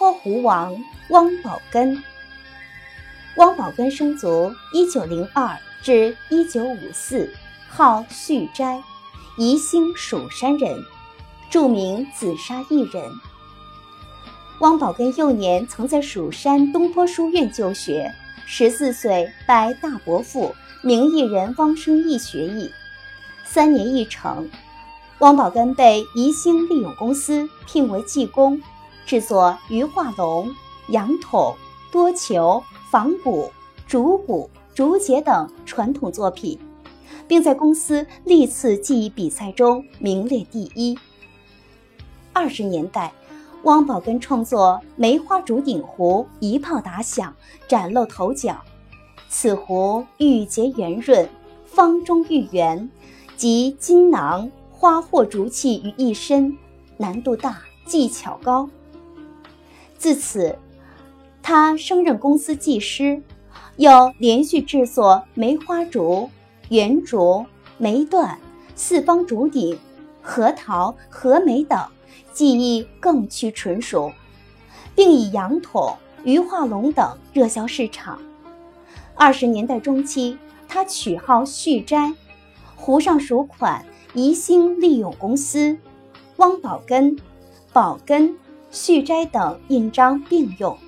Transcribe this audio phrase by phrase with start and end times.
[0.00, 2.02] 泼湖王汪宝根。
[3.36, 7.30] 汪宝根生卒一九零二至一九五四，
[7.68, 8.82] 号旭斋，
[9.36, 10.82] 宜兴蜀山人，
[11.50, 13.12] 著名紫砂艺人。
[14.60, 18.10] 汪宝根幼年曾在蜀山东坡书院就学，
[18.46, 22.72] 十四岁拜大伯父名艺人汪生义学艺，
[23.44, 24.48] 三年一成。
[25.18, 28.62] 汪宝根被宜兴利永公司聘为技工，
[29.10, 30.54] 制作鱼化龙、
[30.90, 31.52] 羊筒、
[31.90, 33.50] 多球、仿鼓、
[33.84, 36.56] 竹鼓、竹节等传统作品，
[37.26, 40.96] 并在公司历次技艺比赛中名列第一。
[42.32, 43.12] 二十年代。
[43.64, 47.34] 汪宝根创作梅花竹顶壶，一炮打响，
[47.66, 48.56] 崭露头角。
[49.28, 51.28] 此壶玉洁圆润，
[51.66, 52.88] 方中玉圆，
[53.36, 56.56] 集金囊、花货竹器于一身，
[56.96, 58.70] 难度大，技巧高。
[60.00, 60.56] 自此，
[61.42, 63.22] 他升任公司技师，
[63.76, 66.30] 又连续制作梅花竹、
[66.70, 67.44] 圆竹、
[67.76, 68.38] 梅段、
[68.74, 69.78] 四方竹顶、
[70.22, 71.78] 核桃、和梅等。
[72.32, 74.10] 技艺更趋纯熟，
[74.94, 78.18] 并以羊筒、鱼化龙等热销市场。
[79.14, 82.14] 二十年代中期，他取号旭斋，
[82.74, 85.76] 湖上署款宜兴利永公司、
[86.36, 87.18] 汪宝根、
[87.72, 88.38] 宝根、
[88.70, 90.78] 旭斋等印章并用。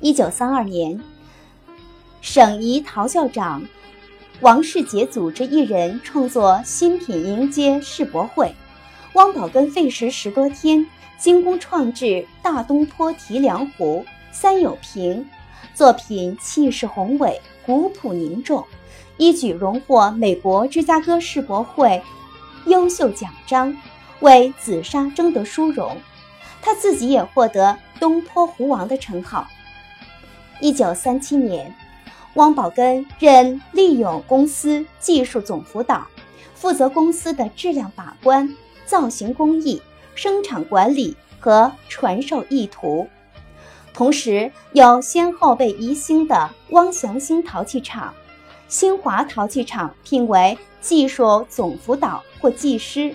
[0.00, 0.98] 一九三二年，
[2.22, 3.62] 省仪陶校长
[4.40, 8.54] 王世杰组织艺人创作新品迎接世博会。
[9.12, 10.86] 汪宝根费时十多天，
[11.18, 15.28] 精工创制大东坡提梁壶三友瓶，
[15.74, 18.64] 作品气势宏伟，古朴凝重，
[19.18, 22.02] 一举荣获美国芝加哥世博会
[22.64, 23.76] 优秀奖章，
[24.20, 25.96] 为紫砂争得殊荣。
[26.62, 29.46] 他自己也获得东坡壶王的称号。
[30.60, 31.74] 一九三七年，
[32.34, 36.06] 汪宝根任利永公司技术总辅导，
[36.54, 38.54] 负责公司的质量把关。
[38.86, 39.80] 造型工艺、
[40.16, 43.08] 生产管理和传授意图，
[43.94, 48.12] 同时又先后被宜兴的汪祥兴陶器厂、
[48.66, 53.14] 新华陶器厂聘为技术总辅导或技师，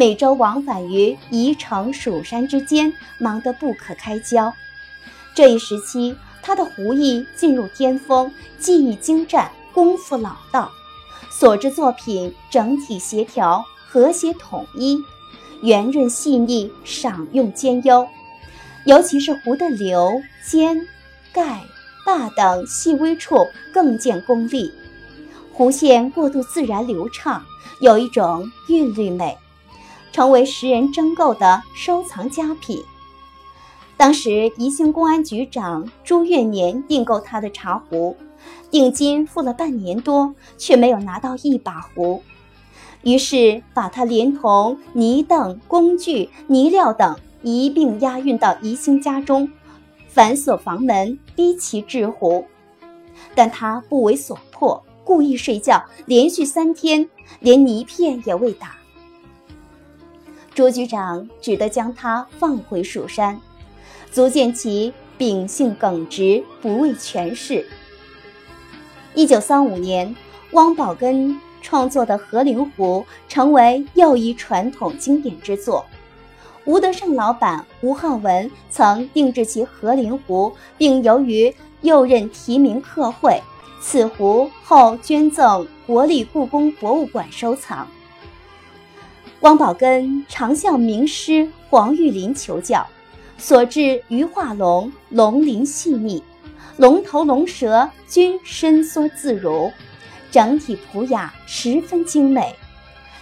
[0.00, 4.50] 每周往返于宜城、蜀山之间，忙得不可开交。
[5.34, 10.72] 这一时期，他的壶艺进入巅峰，技艺精湛，功夫老道，
[11.30, 13.62] 所制作品整体协调。
[13.90, 15.04] 和谐统一，
[15.60, 18.08] 圆润细腻，赏用兼优，
[18.86, 20.80] 尤其是壶的流、尖、
[21.30, 21.60] 盖、
[22.06, 24.72] 把等细微处更见功力。
[25.54, 27.44] 弧线过渡自然流畅，
[27.82, 29.36] 有一种韵律美，
[30.12, 32.82] 成为时人争购的收藏佳品。
[33.96, 38.16] 当时宜兴公安局长朱月年订购他的茶壶，
[38.70, 42.22] 定金付了半年多，却没有拿到一把壶。
[43.02, 49.50] 于是把他连同泥凳、工具、泥料等一并押运到宜兴家中，
[50.08, 52.46] 反锁房门，逼其制壶。
[53.34, 57.08] 但他不为所迫，故意睡觉，连续三天
[57.40, 58.76] 连泥片也未打。
[60.60, 63.40] 朱局长只得将他放回蜀山，
[64.12, 67.66] 足见其秉性耿直，不畏权势。
[69.14, 70.14] 一九三五年，
[70.52, 71.40] 汪宝根。
[71.62, 75.86] 创作的和灵壶成为又一传统经典之作。
[76.66, 83.42] 吴德胜老板吴浩文曾定制其和灵壶，并由于又任提名客会，
[83.80, 87.88] 此壶后捐赠国立故宫博物馆收藏。
[89.40, 92.86] 汪宝根常向名师黄玉林求教，
[93.38, 96.22] 所制鱼化龙龙鳞细腻，
[96.76, 99.72] 龙头龙舌均伸缩自如。
[100.30, 102.54] 整体朴雅，十分精美。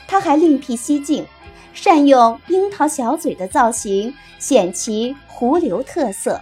[0.09, 1.25] 他还另辟蹊径，
[1.73, 6.41] 善用樱桃小嘴的造型，显其湖流特色，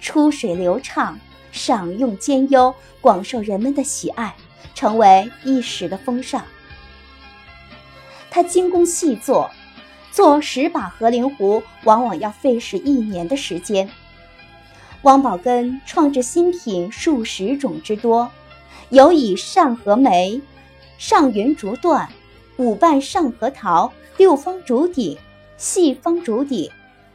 [0.00, 1.18] 出水流畅，
[1.50, 4.34] 赏用兼优，广受人们的喜爱，
[4.72, 6.44] 成为一时的风尚。
[8.30, 9.50] 他精工细作，
[10.12, 13.88] 做十把和灵壶往往要费时一年的时间。
[15.02, 18.30] 汪宝根创制新品数十种之多。
[18.90, 20.40] 有以上河梅、
[20.98, 22.08] 上云竹段、
[22.56, 25.16] 五瓣上核桃、六方竹鼎、
[25.56, 26.68] 细方竹鼎、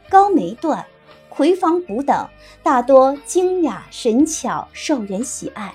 [0.09, 0.85] 高梅段、
[1.27, 2.27] 葵房鼓等，
[2.63, 5.73] 大多精雅神巧，受人喜爱。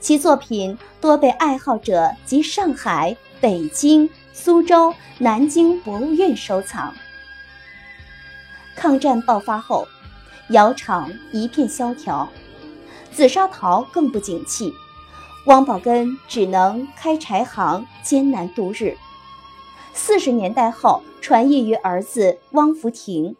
[0.00, 4.08] 其作品多被爱好者及上海、北京、
[4.40, 6.94] 苏州、南京博物院收藏。
[8.76, 9.88] 抗战爆发后，
[10.50, 12.30] 窑厂一片萧条，
[13.10, 14.72] 紫砂陶更不景气，
[15.46, 18.96] 汪宝根只能开柴行艰难度日。
[19.92, 23.34] 四十年代后，传艺于儿子汪福亭。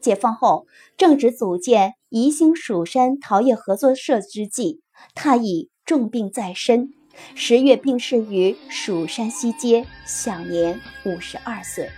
[0.00, 0.66] 解放后，
[0.96, 4.80] 正值组建宜兴蜀山陶业合作社之际，
[5.14, 6.94] 他已重病在身，
[7.34, 11.90] 十月病逝于蜀山西街，享年五十二岁。